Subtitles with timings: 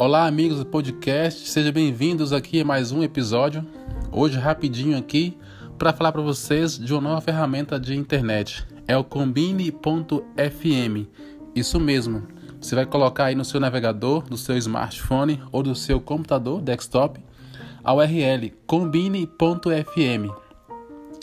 [0.00, 3.62] Olá, amigos do podcast, sejam bem-vindos aqui a mais um episódio.
[4.10, 5.36] Hoje, rapidinho aqui,
[5.76, 8.66] para falar para vocês de uma nova ferramenta de internet.
[8.88, 10.24] É o Combine.fm.
[11.54, 12.26] Isso mesmo.
[12.58, 17.20] Você vai colocar aí no seu navegador, do seu smartphone ou do seu computador desktop
[17.84, 20.34] a URL combine.fm.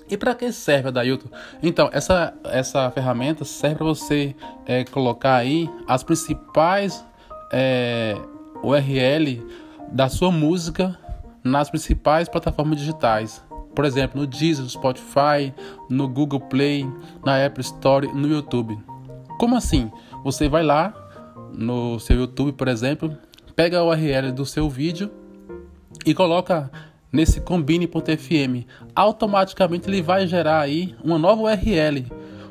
[0.07, 1.31] E para que serve a?
[1.63, 4.35] Então, essa, essa ferramenta serve para você
[4.67, 7.03] é, colocar aí as principais
[7.51, 8.15] é,
[8.63, 9.45] URL
[9.91, 10.97] da sua música
[11.43, 13.43] nas principais plataformas digitais.
[13.73, 15.53] Por exemplo, no Deezer, no Spotify,
[15.89, 16.89] no Google Play,
[17.23, 18.77] na Apple Store, no YouTube.
[19.37, 19.91] Como assim?
[20.23, 20.93] Você vai lá
[21.53, 23.15] no seu YouTube, por exemplo,
[23.55, 25.09] pega a URL do seu vídeo
[26.05, 26.71] e coloca
[27.11, 28.65] nesse combine.fm.
[28.95, 32.05] Automaticamente ele vai gerar aí uma nova URL,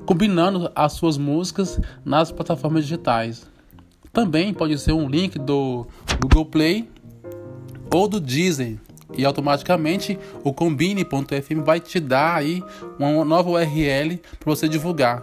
[0.04, 3.51] combinando as suas músicas nas plataformas digitais.
[4.16, 5.86] Também pode ser um link do
[6.22, 6.88] Google Play
[7.92, 8.78] ou do Deezer.
[9.14, 12.64] E automaticamente o combine.fm vai te dar aí
[12.98, 15.23] uma nova URL para você divulgar.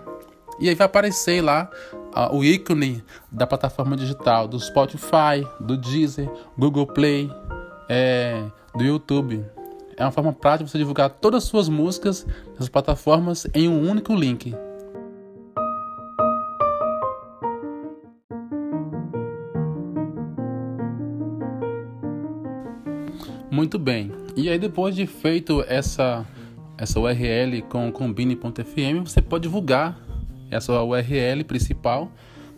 [0.59, 1.71] E aí vai aparecer lá
[2.15, 7.31] uh, o ícone da plataforma digital do Spotify, do Deezer, Google Play,
[7.89, 9.43] é, do YouTube.
[9.97, 12.27] É uma forma prática de você divulgar todas as suas músicas
[12.59, 14.55] nas plataformas em um único link.
[23.53, 24.11] Muito bem.
[24.35, 26.25] E aí depois de feito essa
[26.75, 29.95] essa URL com combine.fm, você pode divulgar
[30.49, 32.11] essa URL principal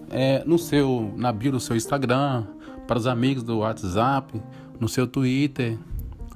[0.09, 2.45] é, no seu na bio do seu Instagram,
[2.87, 4.41] para os amigos do WhatsApp,
[4.79, 5.77] no seu Twitter,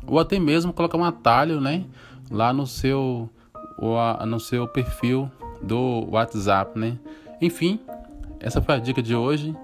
[0.06, 1.86] ou até mesmo colocar um atalho, né,
[2.30, 3.30] lá no seu
[4.28, 5.32] no seu perfil
[5.64, 7.00] do WhatsApp, né?
[7.42, 7.80] Enfim,
[8.42, 9.56] essa foi a dica de hoje.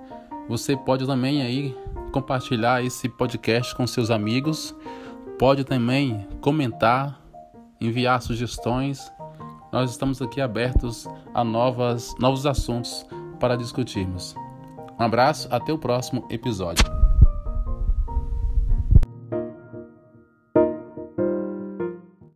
[0.48, 1.76] Você pode também aí
[2.16, 4.74] compartilhar esse podcast com seus amigos.
[5.38, 7.20] Pode também comentar,
[7.82, 9.12] enviar sugestões.
[9.70, 13.06] Nós estamos aqui abertos a novas, novos assuntos
[13.38, 14.34] para discutirmos.
[14.98, 16.95] Um abraço, até o próximo episódio.